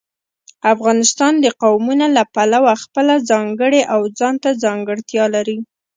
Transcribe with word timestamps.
افغانستان 0.73 1.33
د 1.43 1.47
قومونه 1.61 2.05
له 2.17 2.23
پلوه 2.35 2.73
خپله 2.83 3.15
ځانګړې 3.29 3.81
او 3.93 3.99
ځانته 4.19 4.49
ځانګړتیا 4.63 5.25
لري. 5.35 5.57